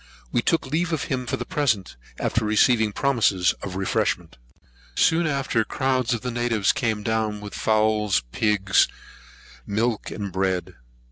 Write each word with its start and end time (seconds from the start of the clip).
We 0.31 0.41
took 0.41 0.65
leave 0.65 0.91
of 0.91 1.03
him 1.13 1.27
for 1.27 1.37
the 1.37 1.45
present, 1.45 1.95
after 2.19 2.43
receiving 2.43 2.91
promises 2.91 3.53
of 3.61 3.75
refreshment. 3.75 4.37
Soon 4.95 5.27
after, 5.27 5.63
crowds 5.63 6.11
of 6.11 6.21
the 6.21 6.31
natives 6.31 6.71
came 6.73 7.03
down 7.03 7.39
with 7.39 7.53
fowls, 7.53 8.23
pigs, 8.31 8.87
milk, 9.67 10.09
and 10.09 10.31
bread. 10.31 10.65
Mr. 10.69 10.73